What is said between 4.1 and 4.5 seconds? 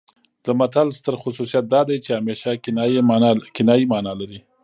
لري